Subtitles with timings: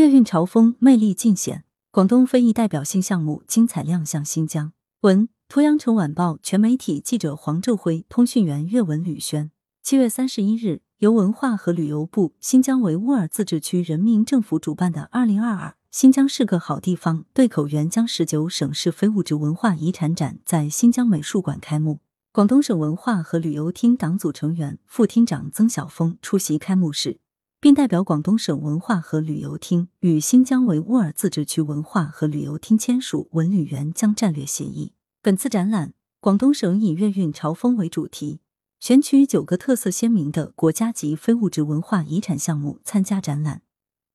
[0.00, 4.72] 粤韵潮风魅力尽显，广东非遗代表性项目精彩亮相新疆。
[5.02, 9.50] 文：图阳城晚报全媒体记者黄昼辉，通讯员岳文吕轩。
[9.82, 21.98] 七月三十一日，由文化和旅游部、新疆维吾尔自治区人民政府主办的“二零二二新疆是个好地方”对口援疆十九省市非物质文化遗产展在新疆美术馆开幕。
[22.32, 27.18] 广东省文化和旅游厅党组成员、副厅长曾晓峰出席开幕式，
[27.62, 34.94] 并代表广东省文化和旅游厅与新疆维吾尔自治区文化和旅游厅签署文旅援疆战略协议。
[35.20, 38.40] 本次展览，广东省以粤韵潮风为主题，
[38.80, 43.60] 选取九个特色鲜明的国家级非物质文化遗产项目参加展览，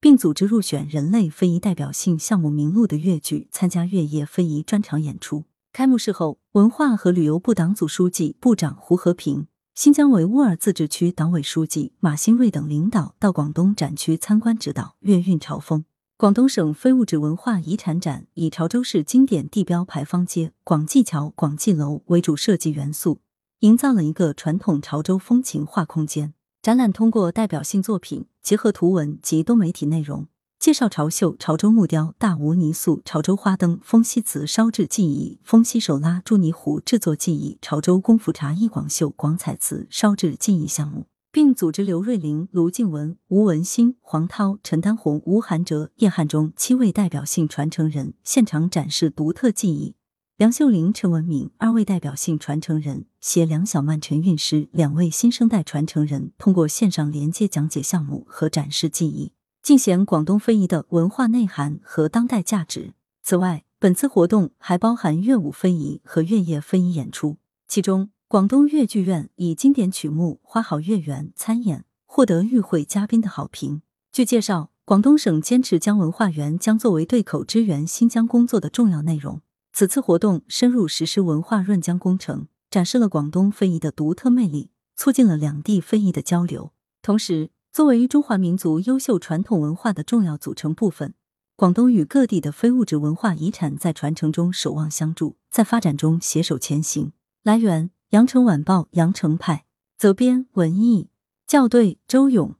[0.01, 5.43] 并组织入选人类非遗代表性项目名录的粤剧参加粤夜非遗专场演出。
[5.71, 15.83] 开幕式后，文化和旅游部党组书记、部长胡和平、新疆维吾尔自治区党委书记马新瑞等领导到广东展区参观指导粤韵潮风。
[16.15, 23.19] 广东省非物质文化遗产展以潮州市经典地标牌坊街、广济桥、广济楼为主设计元素，
[23.59, 26.33] 营造了一个传统潮州风情画空间。
[26.61, 30.27] 展览通过代表性作品，结合图文及多媒体内容。
[30.65, 49.93] 介绍潮绣、潮州木雕、大吴泥塑、潮州花灯、风西瓷烧制技艺、风西手拉朱泥壶制作技艺、潮州功夫茶艺广绣、广彩瓷烧制技艺项目，并组织刘瑞玲、卢静文、吴文新、黄涛、陈丹红、吴涵哲、叶汉中七位代表性传承人现场展示独特技艺。
[50.37, 59.33] 梁秀玲、陈文敏二位代表性传承人携梁小曼、陈韵诗两位新生代传承人通过线上连接讲解项目和展示技艺。
[59.65, 62.93] 尽显广东非遗的文化内涵和当代价值。
[63.23, 67.37] 此外，本次活动还包含乐舞非遗和乐业非遗演出。
[67.67, 73.81] 其中，广东粤剧院以经典曲目《花好月圆》参演，获得与会嘉宾的好评。
[74.11, 79.41] 据介绍，广东省坚持将文化园将作为对口支援新疆工作的重要内容。
[79.73, 86.71] 此次活动深入实施文化润疆工程，展示了广东非遗的独特魅力，促进了两地非遗的交流，
[87.01, 87.49] 同时。
[87.75, 91.13] 作为中华民族优秀传统文化的重要组成部分，
[91.57, 97.11] 广东与各地的非物质文化遗产在传承中守望相助，在发展中携手前行。
[97.43, 99.65] 来源：羊城晚报羊城派，
[99.97, 101.09] 责编：文艺，
[101.47, 102.55] 校对：周勇。